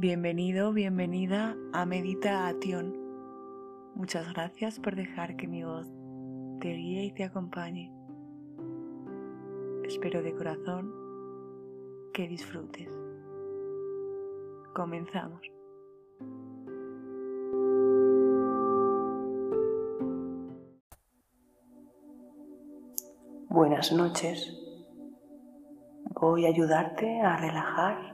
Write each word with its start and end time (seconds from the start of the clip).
Bienvenido, 0.00 0.72
bienvenida 0.72 1.54
a 1.74 1.84
Meditación. 1.84 2.96
Muchas 3.94 4.32
gracias 4.32 4.80
por 4.80 4.96
dejar 4.96 5.36
que 5.36 5.46
mi 5.46 5.62
voz 5.62 5.86
te 6.58 6.72
guíe 6.72 7.04
y 7.04 7.12
te 7.12 7.24
acompañe. 7.24 7.92
Espero 9.84 10.22
de 10.22 10.34
corazón 10.34 10.90
que 12.14 12.26
disfrutes. 12.28 12.88
Comenzamos. 14.74 15.42
Buenas 23.50 23.92
noches. 23.92 24.50
Voy 26.18 26.46
a 26.46 26.48
ayudarte 26.48 27.20
a 27.20 27.36
relajar 27.36 28.09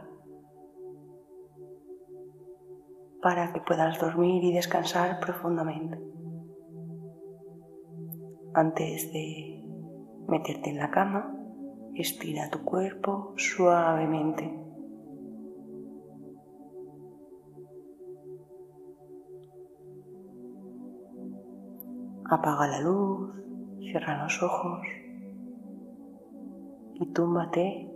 para 3.23 3.53
que 3.53 3.61
puedas 3.61 3.99
dormir 3.99 4.45
y 4.45 4.53
descansar 4.53 5.21
profundamente. 5.21 5.99
Antes 8.55 9.13
de 9.13 9.65
meterte 10.29 10.71
en 10.71 10.79
la 10.79 10.91
cama, 10.91 11.35
estira 11.95 12.51
tu 12.51 12.63
cuerpo 12.65 13.35
suavemente. 13.37 14.63
Apaga 22.29 22.67
la 22.67 22.81
luz, 22.81 23.35
cierra 23.79 24.25
los 24.25 24.43
ojos 24.43 24.81
y 26.95 27.07
túmbate 27.13 27.89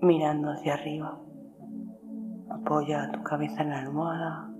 mirando 0.00 0.50
hacia 0.50 0.74
arriba. 0.74 1.20
Apoya 2.62 3.10
tu 3.10 3.22
cabeza 3.22 3.62
en 3.62 3.70
la 3.70 3.80
almohada. 3.80 4.50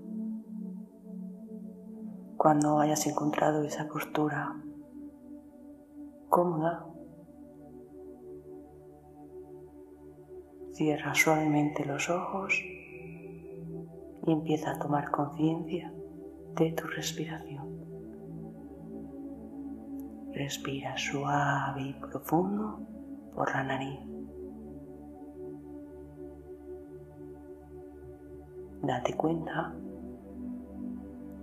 Cuando 2.36 2.80
hayas 2.80 3.06
encontrado 3.06 3.62
esa 3.62 3.86
postura 3.86 4.56
cómoda, 6.28 6.86
cierra 10.72 11.14
suavemente 11.14 11.84
los 11.84 12.08
ojos 12.08 12.54
y 14.26 14.32
empieza 14.32 14.72
a 14.72 14.78
tomar 14.78 15.10
conciencia 15.10 15.92
de 16.56 16.72
tu 16.72 16.86
respiración. 16.86 17.68
Respira 20.32 20.96
suave 20.96 21.82
y 21.82 21.92
profundo 21.94 22.80
por 23.34 23.52
la 23.54 23.62
nariz. 23.62 24.09
Date 28.90 29.14
cuenta 29.14 29.72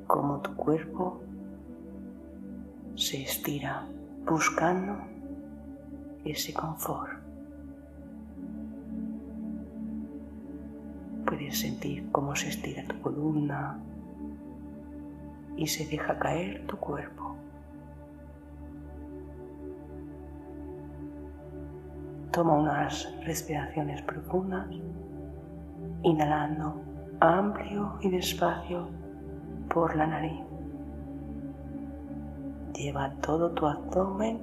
cómo 0.05 0.41
tu 0.41 0.53
cuerpo 0.57 1.21
se 2.93 3.21
estira 3.21 3.87
buscando 4.25 4.97
ese 6.25 6.53
confort. 6.53 7.21
Puedes 11.25 11.57
sentir 11.57 12.11
cómo 12.11 12.35
se 12.35 12.49
estira 12.49 12.83
tu 12.85 12.99
columna 12.99 13.79
y 15.55 15.67
se 15.67 15.85
deja 15.87 16.19
caer 16.19 16.67
tu 16.67 16.75
cuerpo. 16.75 17.33
Toma 22.31 22.55
unas 22.55 23.07
respiraciones 23.23 24.01
profundas, 24.01 24.67
inhalando 26.03 26.86
amplio 27.19 27.97
y 28.01 28.09
despacio 28.09 28.87
por 29.73 29.95
la 29.95 30.07
nariz. 30.07 30.39
Lleva 32.73 33.11
todo 33.21 33.51
tu 33.51 33.65
abdomen 33.65 34.39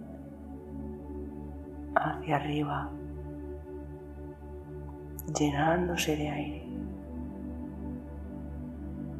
hacia 1.94 2.36
arriba, 2.36 2.90
llenándose 5.38 6.16
de 6.16 6.28
aire. 6.28 6.64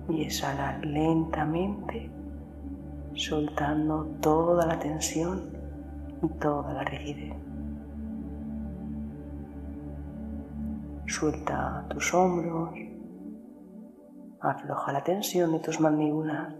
Y 0.09 0.22
exhala 0.22 0.78
lentamente, 0.78 2.10
soltando 3.15 4.04
toda 4.21 4.66
la 4.66 4.78
tensión 4.78 5.50
y 6.22 6.28
toda 6.41 6.72
la 6.75 6.84
rigidez. 6.84 7.34
Suelta 11.06 11.86
tus 11.88 12.12
hombros, 12.12 12.71
Afloja 14.44 14.93
la 14.93 15.03
tensión 15.03 15.53
de 15.53 15.59
tus 15.60 15.81
mandíbulas. 15.81 16.55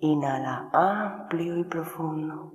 Inhala 0.00 0.68
amplio 0.74 1.56
y 1.56 1.64
profundo, 1.64 2.52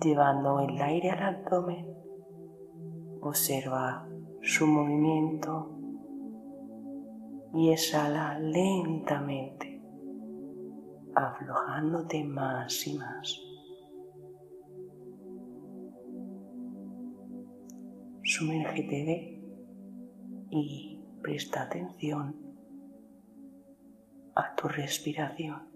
llevando 0.00 0.60
el 0.60 0.80
aire 0.80 1.10
al 1.10 1.34
abdomen. 1.34 1.92
Observa 3.20 4.08
su 4.40 4.68
movimiento 4.68 5.76
y 7.54 7.72
exhala 7.72 8.38
lentamente, 8.38 9.82
aflojándote 11.16 12.22
más 12.22 12.86
y 12.86 12.96
más. 12.96 13.40
Sumérgete 18.22 19.04
de 19.04 19.37
y 20.50 21.00
presta 21.22 21.62
atención 21.62 22.36
a 24.34 24.54
tu 24.54 24.68
respiración. 24.68 25.68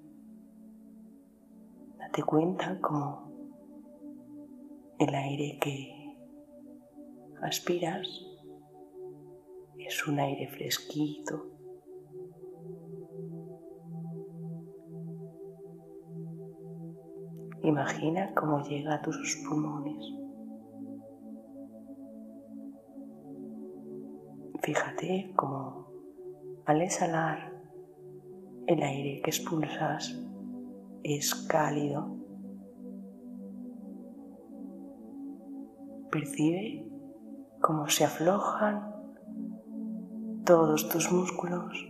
Date 1.98 2.22
cuenta 2.22 2.80
como 2.80 3.32
el 4.98 5.14
aire 5.14 5.58
que 5.60 6.16
aspiras 7.42 8.06
es 9.78 10.06
un 10.06 10.20
aire 10.20 10.48
fresquito. 10.48 11.48
Imagina 17.62 18.34
cómo 18.34 18.62
llega 18.62 18.94
a 18.94 19.02
tus 19.02 19.42
pulmones. 19.48 20.21
Fíjate 24.62 25.32
cómo 25.34 25.88
al 26.66 26.82
exhalar 26.82 27.52
el 28.68 28.80
aire 28.80 29.20
que 29.20 29.30
expulsas 29.30 30.16
es 31.02 31.34
cálido. 31.34 32.16
Percibe 36.12 36.86
cómo 37.60 37.88
se 37.88 38.04
aflojan 38.04 38.92
todos 40.44 40.88
tus 40.88 41.10
músculos 41.10 41.84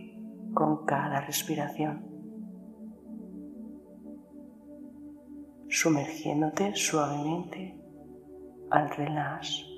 con 0.55 0.83
cada 0.85 1.21
respiración, 1.21 2.07
sumergiéndote 5.69 6.73
suavemente 6.75 7.79
al 8.71 8.89
relax. 8.89 9.72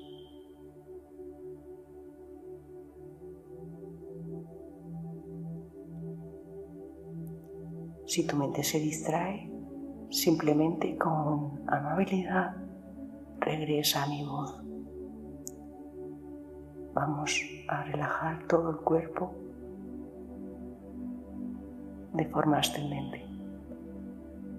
Si 8.06 8.24
tu 8.24 8.36
mente 8.36 8.62
se 8.62 8.78
distrae, 8.78 9.50
simplemente 10.10 10.96
con 10.96 11.60
amabilidad 11.66 12.54
regresa 13.40 14.04
a 14.04 14.06
mi 14.06 14.24
voz. 14.24 14.62
Vamos 16.94 17.42
a 17.66 17.82
relajar 17.82 18.46
todo 18.46 18.70
el 18.70 18.76
cuerpo 18.76 19.34
de 22.14 22.24
forma 22.26 22.58
ascendente. 22.58 23.26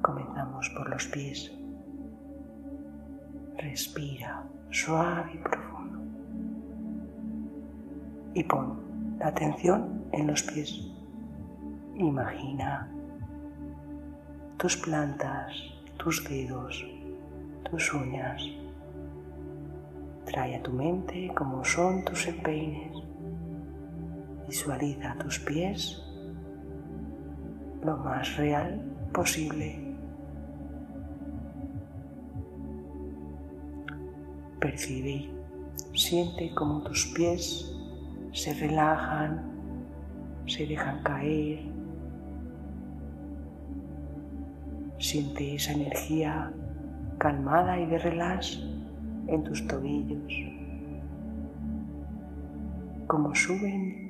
Comenzamos 0.01 0.69
por 0.75 0.89
los 0.89 1.07
pies. 1.07 1.51
Respira 3.55 4.44
suave 4.71 5.31
y 5.33 5.38
profundo. 5.38 5.99
Y 8.33 8.44
pon 8.44 9.17
la 9.19 9.29
atención 9.29 10.03
en 10.11 10.27
los 10.27 10.44
pies. 10.44 10.91
Imagina 11.95 12.91
tus 14.57 14.75
plantas, 14.77 15.54
tus 15.98 16.24
dedos, 16.27 16.86
tus 17.69 17.94
uñas. 17.94 18.42
Trae 20.25 20.56
a 20.56 20.63
tu 20.63 20.71
mente 20.71 21.31
cómo 21.36 21.63
son 21.63 22.04
tus 22.04 22.27
empeines. 22.27 22.92
Visualiza 24.48 25.15
tus 25.19 25.39
pies 25.39 26.04
lo 27.83 27.98
más 27.98 28.36
real 28.38 28.81
posible. 29.13 29.95
Percibe 34.59 35.38
Siente 35.94 36.54
como 36.54 36.83
tus 36.83 37.07
pies 37.07 37.74
se 38.31 38.54
relajan, 38.54 39.42
se 40.45 40.68
dejan 40.68 41.01
caer. 41.01 41.59
Siente 44.99 45.55
esa 45.55 45.73
energía 45.73 46.53
calmada 47.17 47.79
y 47.79 47.85
de 47.85 47.97
relax 47.99 48.59
en 49.27 49.44
tus 49.44 49.67
tobillos, 49.67 50.33
como 53.07 53.35
suben 53.35 54.07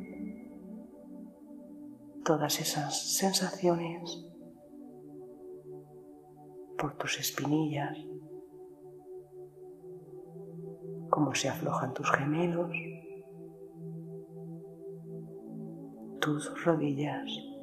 todas 2.23 2.59
esas 2.59 3.15
sensaciones 3.17 4.27
por 6.77 6.95
tus 6.97 7.19
espinillas, 7.19 7.97
cómo 11.09 11.33
se 11.33 11.49
aflojan 11.49 11.93
tus 11.93 12.11
gemelos, 12.11 12.71
tus 16.21 16.63
rodillas. 16.63 17.56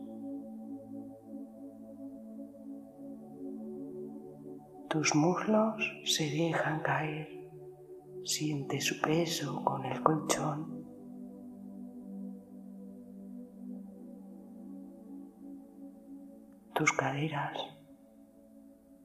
Tus 4.95 5.15
muslos 5.15 5.75
se 6.05 6.31
dejan 6.31 6.81
caer. 6.81 7.29
Siente 8.25 8.81
su 8.81 9.01
peso 9.01 9.63
con 9.63 9.85
el 9.85 10.03
colchón. 10.03 10.87
Tus 16.75 16.93
caderas 16.93 17.59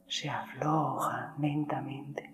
se 0.06 0.30
aflojan 0.30 1.34
lentamente 1.40 2.30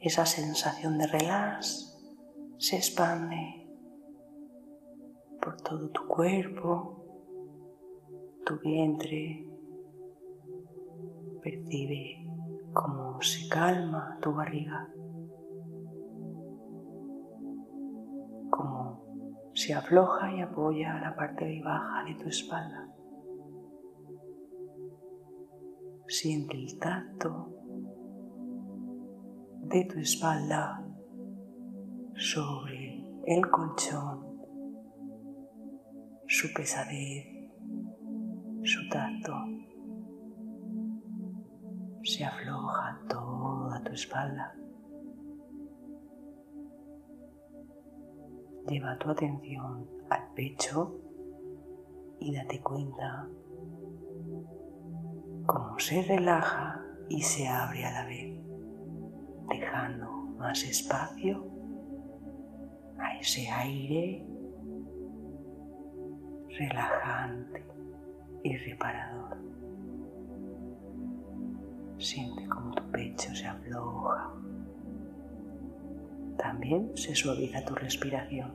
esa 0.00 0.24
sensación 0.24 0.96
de 0.96 1.06
relax 1.06 1.94
se 2.56 2.76
expande 2.76 3.68
por 5.42 5.60
todo 5.60 5.90
tu 5.90 6.06
cuerpo, 6.06 7.04
tu 8.46 8.58
vientre. 8.60 9.49
Percibe 11.42 12.24
cómo 12.72 13.20
se 13.22 13.48
calma 13.48 14.18
tu 14.20 14.32
barriga, 14.32 14.88
cómo 18.50 19.50
se 19.54 19.74
afloja 19.74 20.34
y 20.36 20.42
apoya 20.42 21.00
la 21.00 21.14
parte 21.16 21.46
de 21.46 21.62
baja 21.62 22.04
de 22.04 22.14
tu 22.16 22.28
espalda. 22.28 22.88
Siente 26.06 26.56
el 26.56 26.78
tacto 26.78 27.48
de 29.62 29.84
tu 29.84 29.98
espalda 29.98 30.84
sobre 32.16 33.02
el 33.26 33.50
colchón, 33.50 34.42
su 36.26 36.52
pesadez, 36.52 37.26
su 38.62 38.88
tacto. 38.88 39.32
Se 42.02 42.24
afloja 42.24 42.98
toda 43.08 43.82
tu 43.84 43.92
espalda. 43.92 44.54
Lleva 48.66 48.98
tu 48.98 49.10
atención 49.10 49.86
al 50.08 50.32
pecho 50.34 50.98
y 52.18 52.34
date 52.34 52.60
cuenta 52.62 53.28
cómo 55.46 55.78
se 55.78 56.02
relaja 56.02 56.82
y 57.08 57.20
se 57.22 57.48
abre 57.48 57.84
a 57.84 57.92
la 57.92 58.06
vez 58.06 58.40
dejando 59.48 60.10
más 60.38 60.62
espacio 60.64 61.44
a 62.98 63.18
ese 63.18 63.48
aire 63.48 64.26
relajante 66.58 67.66
y 68.42 68.56
reparador. 68.56 69.49
Siente 72.00 72.48
como 72.48 72.72
tu 72.72 72.82
pecho 72.90 73.34
se 73.34 73.46
afloja. 73.46 74.30
También 76.38 76.90
se 76.96 77.14
suaviza 77.14 77.62
tu 77.62 77.74
respiración. 77.74 78.52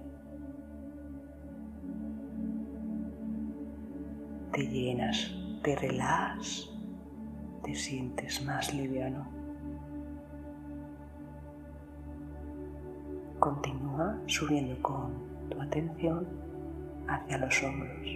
Te 4.51 4.68
llenas 4.68 5.31
de 5.62 5.75
relax, 5.75 6.71
te 7.63 7.75
sientes 7.75 8.44
más 8.44 8.74
liviano. 8.74 9.27
Continúa 13.39 14.18
subiendo 14.25 14.81
con 14.81 15.13
tu 15.51 15.62
atención 15.62 16.25
hacia 17.07 17.38
los 17.38 17.63
hombros. 17.63 18.07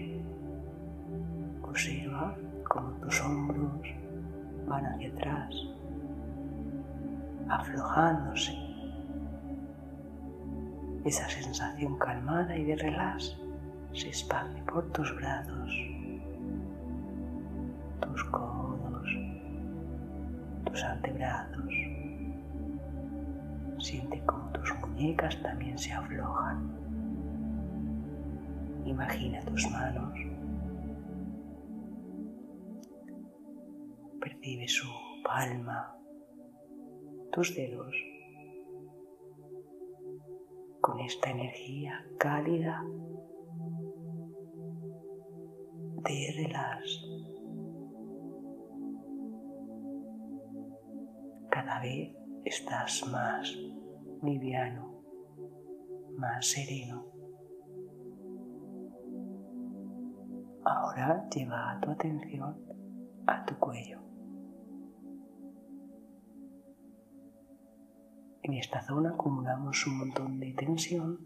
Observa 1.61 2.35
cómo 2.67 2.89
tus 2.93 3.21
hombros 3.21 3.98
van 4.69 4.85
hacia 4.85 5.09
atrás, 5.09 5.55
aflojándose. 7.49 8.53
Esa 11.03 11.27
sensación 11.29 11.97
calmada 11.97 12.55
y 12.55 12.63
de 12.65 12.75
relax 12.75 13.35
se 13.93 14.07
expande 14.07 14.61
por 14.63 14.91
tus 14.91 15.15
brazos, 15.15 15.71
tus 18.01 18.23
codos, 18.25 19.09
tus 20.65 20.83
antebrazos. 20.83 21.73
Siente 23.79 24.21
cómo 24.25 24.49
tus 24.51 24.73
muñecas 24.81 25.41
también 25.41 25.77
se 25.77 25.91
aflojan. 25.93 26.69
Imagina 28.85 29.39
tus 29.41 29.69
manos. 29.71 30.13
Percibe 34.19 34.67
su 34.67 34.87
palma, 35.23 35.95
tus 37.31 37.55
dedos, 37.55 37.95
con 40.81 40.99
esta 40.99 41.29
energía 41.29 42.05
cálida 42.17 42.83
de 46.03 46.33
relax. 46.35 47.01
Cada 51.49 51.79
vez 51.81 52.15
estás 52.45 53.07
más 53.11 53.55
liviano, 54.23 55.03
más 56.17 56.45
sereno. 56.45 57.05
Ahora 60.65 61.27
lleva 61.29 61.79
tu 61.81 61.91
atención 61.91 62.57
a 63.27 63.45
tu 63.45 63.57
cuello. 63.57 64.08
En 68.49 68.55
esta 68.55 68.81
zona 68.81 69.11
acumulamos 69.11 69.85
un 69.85 69.99
montón 69.99 70.39
de 70.39 70.53
tensión. 70.53 71.19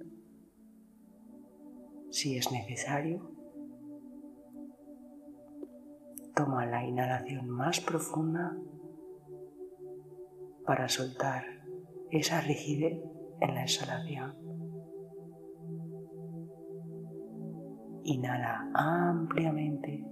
Si 2.12 2.36
es 2.36 2.51
necesario, 2.51 3.32
toma 6.36 6.65
la 6.65 6.86
inhalación 6.86 7.48
más 7.50 7.80
profunda 7.80 8.58
para 10.65 10.89
soltar 10.89 11.46
esa 12.12 12.42
rigidez 12.42 13.01
en 13.39 13.56
la 13.56 13.63
exhalación. 13.63 14.36
Inhala 18.03 18.70
ampliamente, 18.74 20.06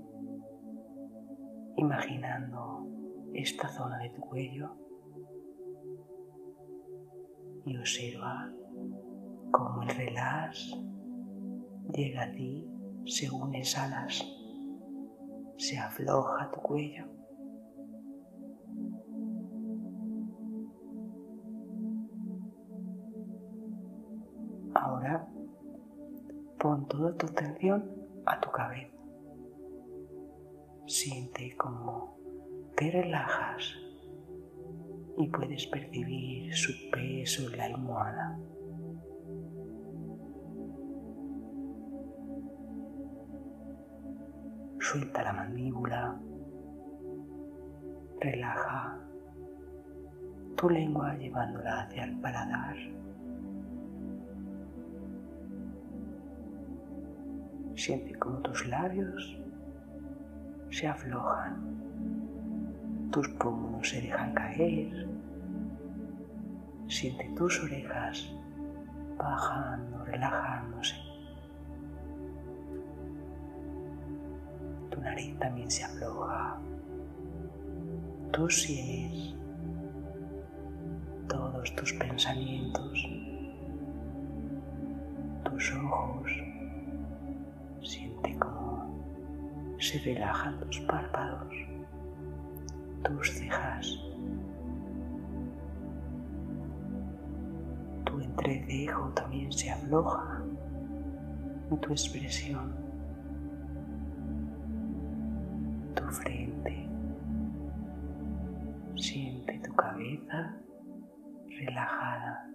imaginando 1.75 2.87
esta 3.33 3.67
zona 3.67 3.97
de 3.97 4.11
tu 4.11 4.21
cuello 4.21 4.80
y 7.65 7.77
observa 7.77 8.51
cómo 9.51 9.83
el 9.83 9.89
relax 9.89 10.75
llega 11.93 12.23
a 12.23 12.31
ti 12.31 12.67
según 13.05 13.55
exhalas, 13.55 14.23
se 15.57 15.77
afloja 15.77 16.49
tu 16.51 16.59
cuello. 16.61 17.05
Ahora 24.73 25.27
pon 26.59 26.87
toda 26.87 27.15
tu 27.17 27.25
atención 27.27 27.91
a 28.25 28.39
tu 28.39 28.51
cabeza. 28.51 28.95
Siente 30.85 31.55
cómo 31.57 32.17
te 32.75 32.91
relajas 32.91 33.75
y 35.21 35.29
puedes 35.29 35.67
percibir 35.67 36.53
su 36.53 36.71
peso 36.89 37.47
en 37.49 37.57
la 37.57 37.65
almohada. 37.65 38.39
Suelta 44.79 45.23
la 45.23 45.33
mandíbula, 45.33 46.19
relaja 48.19 48.99
tu 50.55 50.69
lengua 50.69 51.15
llevándola 51.15 51.81
hacia 51.81 52.03
el 52.03 52.19
paladar. 52.19 52.75
Siente 57.75 58.13
como 58.15 58.39
tus 58.41 58.67
labios 58.67 59.39
se 60.69 60.87
aflojan, 60.87 61.71
tus 63.11 63.27
pómulos 63.29 63.89
se 63.89 64.01
dejan 64.01 64.33
caer, 64.33 65.10
siente 66.91 67.29
tus 67.37 67.63
orejas 67.63 68.29
bajando, 69.17 70.03
relajándose. 70.05 70.95
Tu 74.89 75.01
nariz 75.01 75.39
también 75.39 75.71
se 75.71 75.85
afloja, 75.85 76.59
tus 78.33 78.61
sienes, 78.63 79.35
todos 81.27 81.75
tus 81.75 81.93
pensamientos, 81.93 83.07
tus 85.45 85.73
ojos 85.75 86.31
se 89.81 89.97
relajan 89.99 90.59
tus 90.59 90.79
párpados, 90.81 91.53
tus 93.03 93.31
cejas, 93.31 93.97
entrecejo 98.31 99.09
también 99.09 99.51
se 99.51 99.69
afloja 99.69 100.43
y 101.71 101.77
tu 101.77 101.91
expresión, 101.91 102.75
tu 105.95 106.03
frente, 106.03 106.89
siente 108.95 109.59
tu 109.59 109.73
cabeza 109.75 110.57
relajada, 111.59 112.49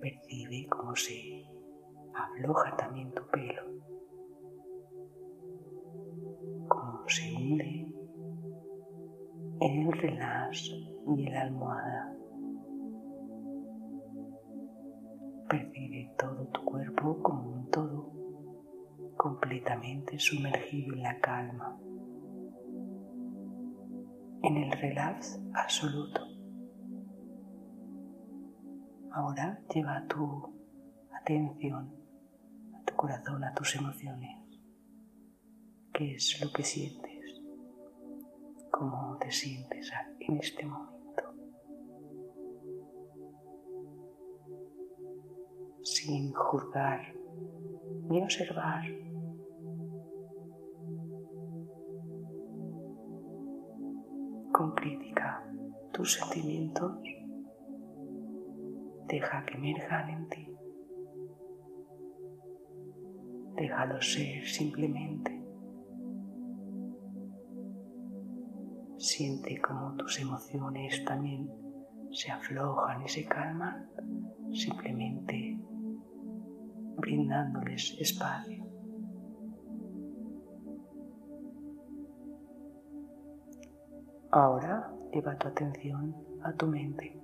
percibe 0.00 0.66
como 0.68 0.94
se 0.96 1.44
afloja 2.14 2.76
también 2.76 3.12
tu 3.12 3.22
pelo. 3.28 3.74
se 7.06 7.34
hunde 7.34 7.86
en 9.60 9.86
el 9.86 9.92
relax 9.92 10.70
y 11.16 11.26
la 11.28 11.42
almohada. 11.42 12.13
Percibe 15.48 16.14
todo 16.18 16.46
tu 16.48 16.64
cuerpo 16.64 17.22
como 17.22 17.50
un 17.50 17.70
todo, 17.70 18.12
completamente 19.16 20.18
sumergido 20.18 20.94
en 20.94 21.02
la 21.02 21.20
calma, 21.20 21.78
en 24.42 24.56
el 24.56 24.72
relax 24.72 25.40
absoluto. 25.54 26.20
Ahora 29.12 29.60
lleva 29.72 30.06
tu 30.08 30.52
atención 31.12 31.94
a 32.74 32.84
tu 32.84 32.94
corazón, 32.96 33.44
a 33.44 33.54
tus 33.54 33.76
emociones 33.76 34.44
qué 35.94 36.14
es 36.16 36.40
lo 36.40 36.52
que 36.52 36.64
sientes, 36.64 37.40
cómo 38.72 39.16
te 39.18 39.30
sientes 39.30 39.92
en 40.18 40.38
este 40.38 40.66
momento. 40.66 40.93
Sin 45.84 46.32
juzgar 46.32 47.14
ni 48.08 48.22
observar. 48.22 48.82
Con 54.50 54.74
crítica 54.74 55.44
tus 55.92 56.14
sentimientos, 56.14 56.98
deja 59.08 59.44
que 59.44 59.58
emerjan 59.58 60.08
en 60.08 60.28
ti. 60.30 60.56
Déjalos 63.56 64.10
ser 64.14 64.46
simplemente. 64.46 65.38
Siente 68.96 69.60
como 69.60 69.96
tus 69.96 70.18
emociones 70.18 71.04
también 71.04 71.46
se 72.10 72.30
aflojan 72.30 73.02
y 73.02 73.08
se 73.08 73.26
calman, 73.26 73.86
simplemente 74.52 75.58
brindándoles 77.04 77.96
espacio. 78.00 78.64
Ahora 84.30 84.90
lleva 85.12 85.36
tu 85.36 85.48
atención 85.48 86.16
a 86.42 86.52
tu 86.54 86.66
mente, 86.66 87.20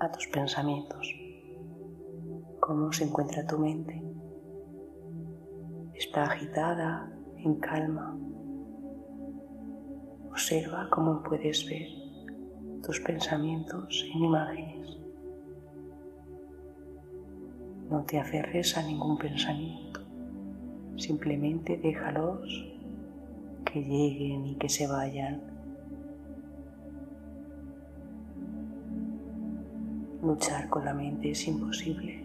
a 0.00 0.10
tus 0.10 0.26
pensamientos. 0.28 1.06
¿Cómo 2.60 2.90
se 2.90 3.04
encuentra 3.04 3.46
tu 3.46 3.58
mente? 3.58 4.02
¿Está 5.92 6.24
agitada, 6.24 7.12
en 7.36 7.56
calma? 7.56 8.18
Observa 10.30 10.88
cómo 10.90 11.22
puedes 11.22 11.68
ver 11.68 11.86
tus 12.82 12.98
pensamientos 13.00 14.04
en 14.10 14.24
imágenes. 14.24 15.03
No 17.94 18.02
te 18.02 18.18
aferres 18.18 18.76
a 18.76 18.82
ningún 18.82 19.16
pensamiento, 19.16 20.00
simplemente 20.96 21.76
déjalos 21.76 22.66
que 23.64 23.80
lleguen 23.84 24.46
y 24.46 24.56
que 24.56 24.68
se 24.68 24.88
vayan. 24.88 25.40
Luchar 30.24 30.68
con 30.68 30.84
la 30.84 30.92
mente 30.92 31.30
es 31.30 31.46
imposible. 31.46 32.24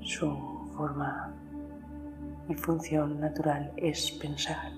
Su 0.00 0.30
forma 0.76 1.34
y 2.48 2.54
función 2.54 3.18
natural 3.18 3.72
es 3.76 4.12
pensar 4.12 4.70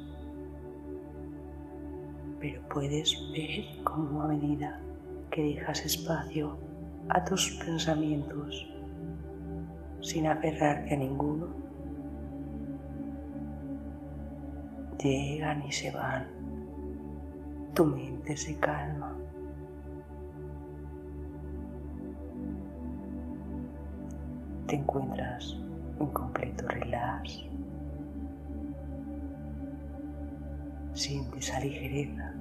pero 2.41 2.63
puedes 2.71 3.15
ver 3.33 3.85
cómo 3.85 4.23
a 4.23 4.29
medida 4.29 4.81
que 5.31 5.43
dejas 5.43 5.85
espacio 5.85 6.57
a 7.11 7.23
tus 7.23 7.51
pensamientos 7.63 8.80
sin 10.01 10.27
aferrarte 10.27 10.95
a 10.95 10.99
ninguno, 10.99 11.49
llegan 14.99 15.63
y 15.67 15.73
se 15.73 15.91
van, 15.91 16.27
tu 17.75 17.85
mente 17.85 18.37
se 18.37 18.57
calma. 18.57 19.17
Te 24.67 24.77
encuentras 24.77 25.57
en 25.99 26.07
completo 26.09 26.69
relax. 26.69 27.45
Siente 30.93 31.39
esa 31.39 31.59
ligereza. 31.61 32.35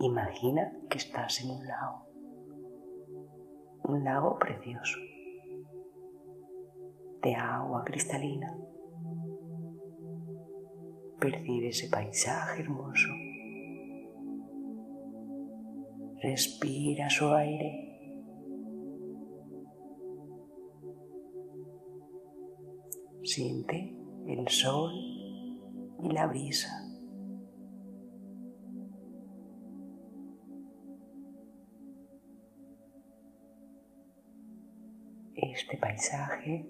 Imagina 0.00 0.72
que 0.88 0.98
estás 0.98 1.42
en 1.42 1.50
un 1.50 1.66
lago, 1.66 2.06
un 3.84 4.04
lago 4.04 4.38
precioso, 4.38 4.98
de 7.22 7.34
agua 7.34 7.84
cristalina. 7.84 8.56
Percibe 11.18 11.68
ese 11.68 11.88
paisaje 11.88 12.62
hermoso. 12.62 13.08
Respira 16.22 17.08
su 17.10 17.28
aire 17.32 17.90
Siente 23.22 23.94
el 24.26 24.48
sol 24.48 24.92
y 26.02 26.10
la 26.10 26.26
brisa. 26.26 26.89
Este 35.60 35.76
paisaje 35.76 36.66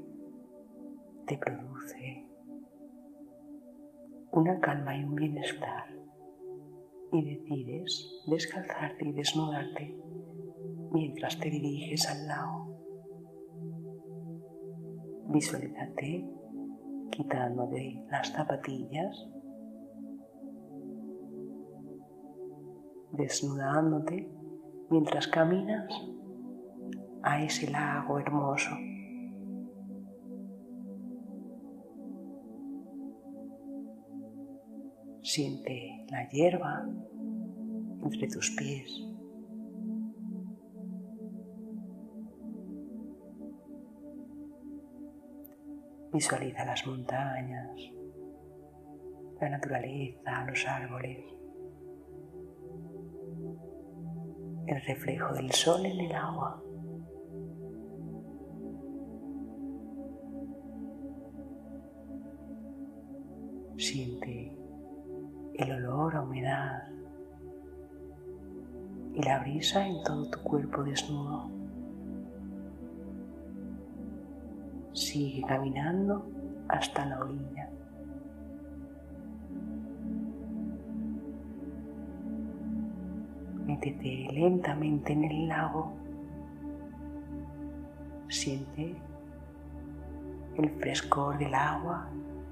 te 1.24 1.38
produce 1.38 2.26
una 4.32 4.58
calma 4.58 4.96
y 4.96 5.04
un 5.04 5.14
bienestar 5.14 5.84
y 7.12 7.36
decides 7.36 8.24
descalzarte 8.26 9.08
y 9.08 9.12
desnudarte 9.12 9.96
mientras 10.90 11.38
te 11.38 11.50
diriges 11.50 12.08
al 12.10 12.26
lago. 12.26 12.82
Visualízate 15.28 16.28
de 17.68 18.04
las 18.10 18.32
zapatillas, 18.32 19.28
desnudándote 23.12 24.28
mientras 24.90 25.28
caminas 25.28 25.86
a 27.22 27.42
ese 27.42 27.70
lago 27.70 28.18
hermoso. 28.18 28.70
Siente 35.22 36.06
la 36.10 36.28
hierba 36.28 36.88
entre 38.02 38.28
tus 38.28 38.50
pies. 38.56 39.06
Visualiza 46.12 46.64
las 46.64 46.84
montañas, 46.86 47.70
la 49.40 49.48
naturaleza, 49.48 50.44
los 50.44 50.66
árboles, 50.66 51.24
el 54.66 54.82
reflejo 54.82 55.32
del 55.34 55.52
sol 55.52 55.86
en 55.86 56.00
el 56.00 56.12
agua. 56.12 56.60
Siente 63.80 64.54
el 65.54 65.72
olor 65.72 66.14
a 66.14 66.20
humedad 66.20 66.82
y 69.14 69.22
la 69.22 69.38
brisa 69.38 69.88
en 69.88 70.02
todo 70.02 70.28
tu 70.28 70.38
cuerpo 70.40 70.82
desnudo. 70.82 71.48
Sigue 74.92 75.42
caminando 75.48 76.30
hasta 76.68 77.06
la 77.06 77.20
orilla. 77.20 77.70
Métete 83.64 84.28
lentamente 84.30 85.14
en 85.14 85.24
el 85.24 85.48
lago. 85.48 85.94
Siente 88.28 88.94
el 90.58 90.68
frescor 90.68 91.38
del 91.38 91.54
agua 91.54 92.10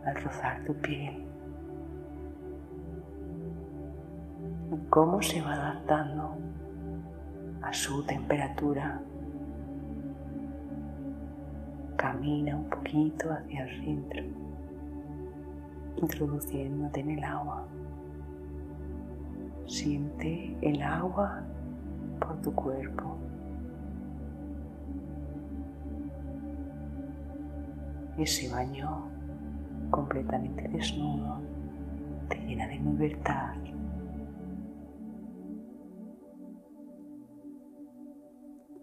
al 0.08 0.22
rozar 0.22 0.64
tu 0.64 0.74
piel. 0.74 1.24
Y 4.72 4.88
cómo 4.88 5.20
se 5.22 5.40
va 5.42 5.52
adaptando 5.54 6.36
a 7.62 7.72
su 7.72 8.02
temperatura 8.04 9.00
camina 11.96 12.56
un 12.56 12.70
poquito 12.70 13.32
hacia 13.32 13.64
el 13.64 13.84
centro, 13.84 14.22
introduciéndote 15.96 17.00
en 17.00 17.10
el 17.10 17.24
agua. 17.24 17.66
Siente 19.66 20.56
el 20.62 20.80
agua 20.80 21.42
por 22.20 22.40
tu 22.40 22.54
cuerpo. 22.54 23.16
Ese 28.16 28.48
baño 28.48 29.17
completamente 29.90 30.68
desnudo 30.68 31.40
te 32.28 32.36
llena 32.38 32.66
de 32.68 32.76
libertad. 32.76 33.54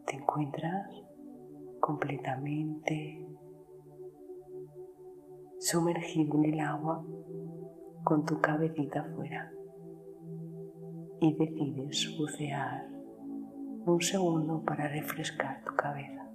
Te 0.06 0.16
encuentras 0.16 0.90
completamente 1.80 3.28
sumergido 5.60 6.38
en 6.38 6.54
el 6.54 6.60
agua 6.60 7.04
con 8.04 8.26
tu 8.26 8.40
cabecita 8.40 9.02
afuera 9.02 9.52
y 11.22 11.34
decides 11.34 12.16
bucear 12.18 12.88
un 13.86 14.02
segundo 14.02 14.64
para 14.64 14.88
refrescar 14.88 15.64
tu 15.64 15.76
cabeza. 15.76 16.35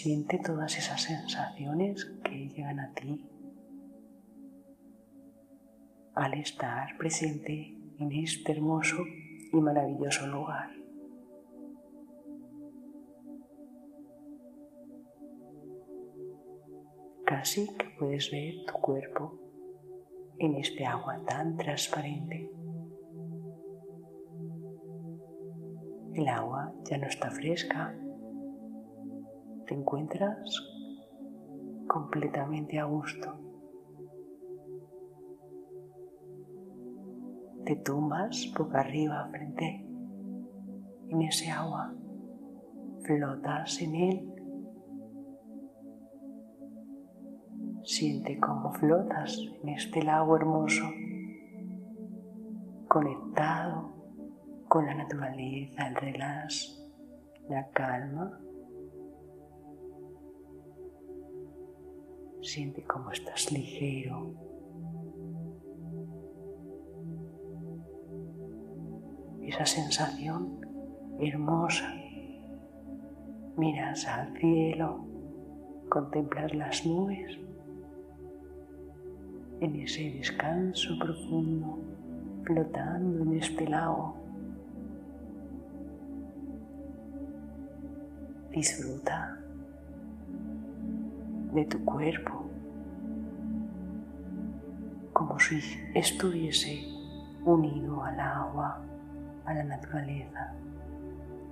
Siente 0.00 0.38
todas 0.38 0.78
esas 0.78 1.02
sensaciones 1.02 2.04
que 2.22 2.48
llegan 2.50 2.78
a 2.78 2.92
ti 2.94 3.28
al 6.14 6.34
estar 6.34 6.96
presente 6.98 7.76
en 7.98 8.12
este 8.12 8.52
hermoso 8.52 8.98
y 9.52 9.56
maravilloso 9.56 10.28
lugar. 10.28 10.70
Casi 17.26 17.66
que 17.66 17.86
puedes 17.98 18.30
ver 18.30 18.54
tu 18.68 18.74
cuerpo 18.74 19.40
en 20.38 20.54
este 20.54 20.86
agua 20.86 21.20
tan 21.26 21.56
transparente. 21.56 22.52
El 26.14 26.28
agua 26.28 26.72
ya 26.84 26.98
no 26.98 27.08
está 27.08 27.32
fresca. 27.32 27.98
Te 29.68 29.74
encuentras 29.74 30.40
completamente 31.86 32.78
a 32.80 32.84
gusto. 32.84 33.48
te 37.68 37.76
tumbas 37.76 38.50
boca 38.56 38.80
arriba 38.80 39.28
frente 39.30 39.86
en 41.10 41.20
ese 41.20 41.50
agua, 41.50 41.92
flotas 43.02 43.82
en 43.82 43.94
él, 43.94 44.34
siente 47.84 48.40
cómo 48.40 48.72
flotas 48.72 49.38
en 49.62 49.68
este 49.68 50.02
lago 50.02 50.36
hermoso, 50.36 50.84
conectado 52.88 53.92
con 54.66 54.86
la 54.86 54.94
naturaleza, 54.94 55.88
el 55.88 55.94
relax, 55.94 56.90
la 57.50 57.68
calma. 57.68 58.40
Siente 62.40 62.82
cómo 62.84 63.10
estás 63.10 63.50
ligero, 63.52 64.32
esa 69.42 69.66
sensación 69.66 70.60
hermosa. 71.18 71.94
Miras 73.56 74.06
al 74.06 74.36
cielo, 74.38 75.04
contemplas 75.88 76.54
las 76.54 76.86
nubes 76.86 77.38
en 79.60 79.74
ese 79.76 80.12
descanso 80.12 80.96
profundo, 81.00 81.78
flotando 82.44 83.22
en 83.22 83.34
este 83.34 83.66
lago. 83.68 84.14
Disfruta 88.52 89.40
de 91.58 91.64
tu 91.64 91.84
cuerpo 91.84 92.44
como 95.12 95.40
si 95.40 95.60
estuviese 95.94 96.86
unido 97.44 98.04
al 98.04 98.20
agua 98.20 98.80
a 99.44 99.54
la 99.54 99.64
naturaleza, 99.64 100.52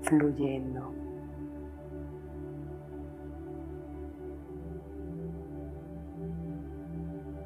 fluyendo. 0.03 0.93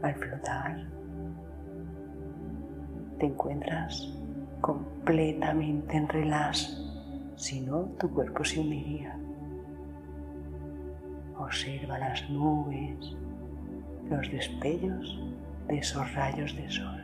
Al 0.03 0.15
flotar, 0.17 0.87
te 3.19 3.27
encuentras 3.27 4.13
completamente 4.61 5.97
en 5.97 6.09
relax, 6.09 6.77
si 7.37 7.61
no, 7.61 7.85
tu 7.99 8.11
cuerpo 8.11 8.45
se 8.45 8.61
uniría. 8.61 9.20
Observa 11.51 11.99
las 11.99 12.31
nubes, 12.31 13.17
los 14.09 14.31
destellos 14.31 15.21
de 15.67 15.79
esos 15.79 16.15
rayos 16.15 16.55
de 16.55 16.71
sol. 16.71 17.03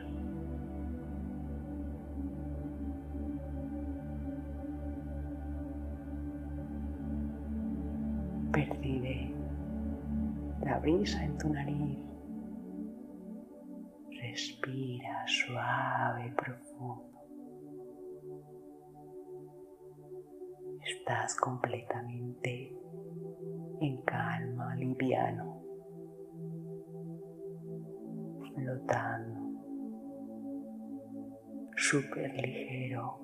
Percibe 8.53 9.33
la 10.63 10.79
brisa 10.79 11.25
en 11.25 11.37
tu 11.37 11.49
nariz. 11.49 11.99
Respira 14.21 15.27
suave 15.27 16.27
y 16.27 16.31
profundo. 16.31 17.03
Estás 20.85 21.35
completamente 21.35 22.86
en 23.79 24.01
calma, 24.01 24.75
liviano, 24.75 25.61
flotando, 28.53 29.47
súper 31.75 32.33
ligero. 32.33 33.21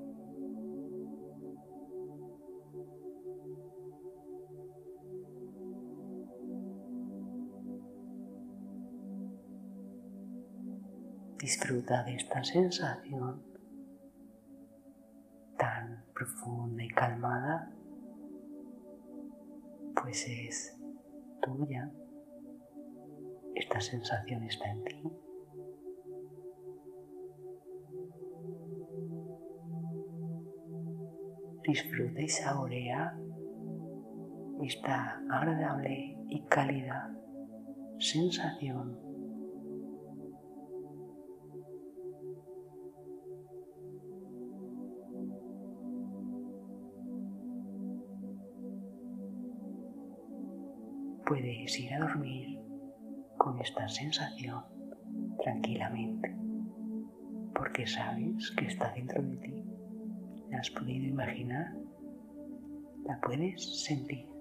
Disfruta 11.39 12.03
de 12.03 12.15
esta 12.15 12.41
sensación 12.43 13.43
tan 15.57 16.05
profunda 16.13 16.83
y 16.83 16.87
calmada 16.87 17.69
pues 20.03 20.27
es 20.27 20.77
tuya, 21.41 21.89
esta 23.55 23.79
sensación 23.79 24.43
está 24.43 24.69
en 24.69 24.83
ti. 24.83 25.01
Disfruta 31.65 32.21
y 32.21 32.27
saborea 32.27 33.17
esta 34.61 35.21
agradable 35.31 36.17
y 36.27 36.43
cálida 36.47 37.17
sensación 37.97 38.99
puedes 51.25 51.79
ir 51.79 51.93
a 51.93 51.99
dormir 51.99 52.59
con 53.37 53.59
esta 53.59 53.87
sensación 53.87 54.63
tranquilamente, 55.43 56.35
porque 57.53 57.85
sabes 57.85 58.51
que 58.57 58.67
está 58.67 58.91
dentro 58.93 59.21
de 59.21 59.37
ti. 59.37 59.63
¿La 60.49 60.59
has 60.59 60.69
podido 60.69 61.05
imaginar? 61.05 61.73
¿La 63.05 63.19
puedes 63.21 63.83
sentir? 63.83 64.32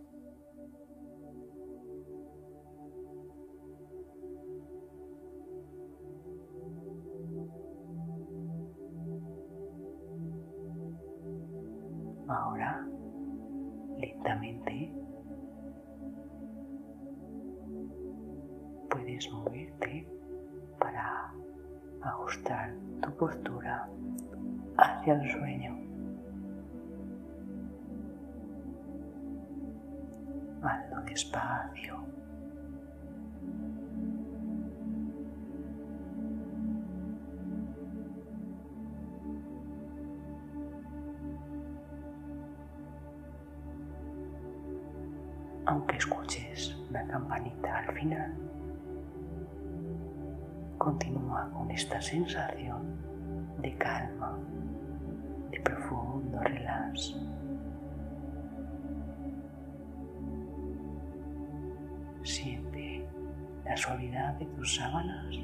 Despacio. 31.04 31.98
Aunque 45.64 45.96
escuches 45.96 46.76
la 46.90 47.06
campanita 47.06 47.78
al 47.78 47.94
final, 47.94 48.34
Continúa 50.82 51.48
con 51.52 51.70
esta 51.70 52.00
sensación 52.00 52.82
de 53.58 53.72
calma, 53.76 54.36
de 55.52 55.60
profundo 55.60 56.40
relax. 56.40 57.16
Suavidad 63.82 64.34
de 64.34 64.46
tus 64.46 64.76
sábanas. 64.76 65.34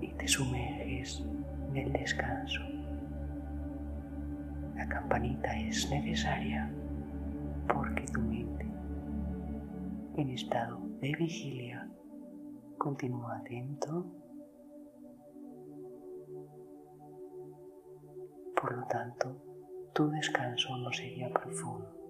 Y 0.00 0.08
te 0.14 0.26
sumerges 0.26 1.22
en 1.68 1.76
el 1.76 1.92
descanso. 1.92 2.62
La 4.74 4.88
campanita 4.88 5.54
es 5.58 5.90
necesaria 5.90 6.70
porque 7.68 8.04
tu 8.06 8.20
mente 8.20 8.66
en 10.16 10.30
estado 10.30 10.80
de 11.00 11.12
vigilia. 11.12 11.88
Continúa 12.78 13.36
atento. 13.36 14.06
Por 18.56 18.76
lo 18.76 18.86
tanto, 18.86 19.36
tu 19.92 20.08
descanso 20.08 20.76
no 20.78 20.90
sería 20.90 21.28
profundo. 21.30 22.01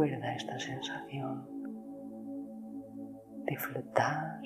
Recuerda 0.00 0.34
esta 0.34 0.58
sensación 0.58 1.46
de 3.44 3.56
flotar 3.58 4.40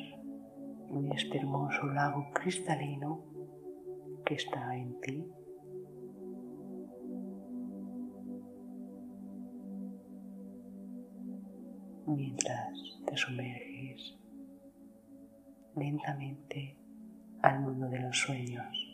en 0.91 1.13
este 1.13 1.39
hermoso 1.39 1.87
lago 1.87 2.29
cristalino 2.33 3.25
que 4.27 4.35
está 4.35 4.77
en 4.77 5.01
ti 5.01 5.25
mientras 12.07 13.01
te 13.07 13.17
sumerges 13.17 14.19
lentamente 15.77 16.77
al 17.43 17.61
mundo 17.61 17.89
de 17.91 18.01
los 18.01 18.19
sueños. 18.19 18.91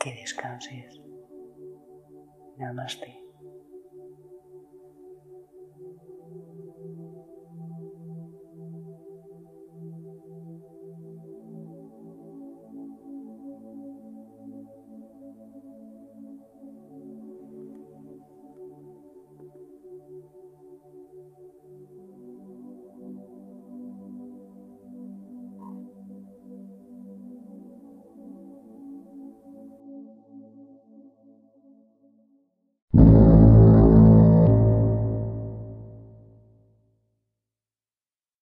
Que 0.00 0.14
descanses. 0.14 1.11
Намасте. 2.58 3.21